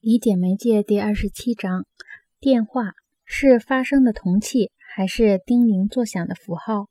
[0.00, 1.84] 理解媒介第二十七章：
[2.40, 2.92] 电话
[3.26, 6.86] 是发声的铜器，还是叮铃作响的符号？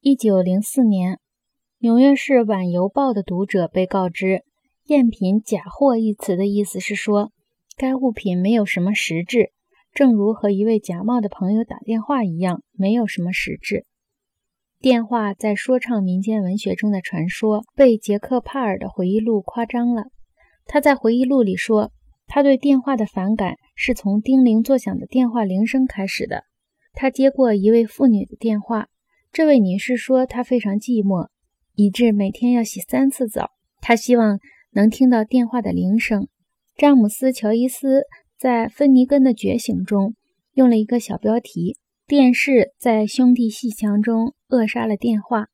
[0.00, 1.20] 一九零四年，
[1.80, 4.42] 纽约市晚邮报的读者被告知
[4.88, 7.30] ，“赝品假货”一词的意思是说，
[7.76, 9.50] 该物品没有什么实质，
[9.92, 13.84] 正如和一位假冒的朋友打电话一样，没有什么实质。
[14.80, 20.04] 电话在说唱民间文学中的传说，被杰克·帕尔的回忆录夸张了。
[20.64, 21.92] 他在回忆录里说。
[22.28, 26.44] 他对电话的反感是从叮铃作响的电话铃声开始的。
[26.92, 28.88] 他接过一位妇女的电话，
[29.32, 31.28] 这位女士说她非常寂寞，
[31.74, 33.50] 以致每天要洗三次澡。
[33.80, 34.38] 她希望
[34.72, 36.28] 能听到电话的铃声。
[36.76, 38.02] 詹姆斯·乔伊斯
[38.38, 40.14] 在《芬尼根的觉醒》中
[40.52, 45.46] 用了一个小标题：“电视在兄弟戏墙中扼杀了电话”，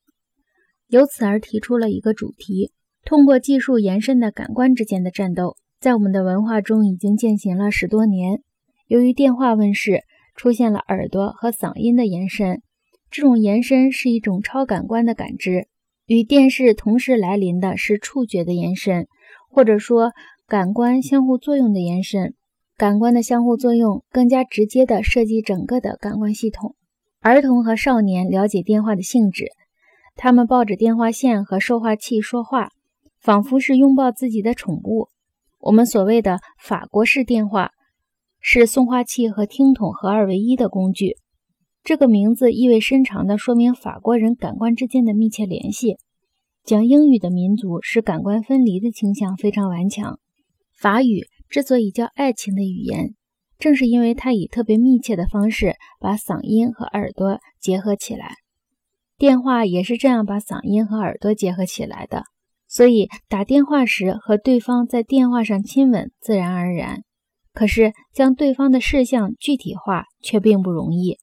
[0.88, 2.72] 由此而提出了一个主题：
[3.04, 5.56] 通过技术延伸的感官之间的战斗。
[5.84, 8.40] 在我们的文化中已经践行了十多年。
[8.86, 10.00] 由于电话问世，
[10.34, 12.62] 出现了耳朵和嗓音的延伸。
[13.10, 15.68] 这种延伸是一种超感官的感知。
[16.06, 19.08] 与电视同时来临的是触觉的延伸，
[19.50, 20.12] 或者说
[20.46, 22.32] 感官相互作用的延伸。
[22.78, 26.76] 感官的相互作用更加直接地涉及整个的感官系统。
[27.20, 29.48] 儿童和少年了解电话的性质，
[30.16, 32.70] 他们抱着电话线和受话器说话，
[33.20, 35.10] 仿佛是拥抱自己的宠物。
[35.64, 37.70] 我们所谓的法国式电话
[38.38, 41.16] 是送话器和听筒合二为一的工具。
[41.82, 45.96] 这个名字意味深长地说明法国人感官之间的密切联系。
[46.64, 50.20] 讲英语的民族是感官分离的倾向非常顽强。
[50.78, 53.14] 法语之所以叫爱情的语言，
[53.58, 58.34] 正是因为它以特别密切的方式把嗓音和耳朵结合起来。
[59.16, 62.24] 电话也是这样把嗓音和耳朵结合起来的。
[62.74, 67.04] 所以打电话时和对方在电话上亲吻自然而然，
[67.52, 71.18] 可是将对方的事项具体化却并不容易。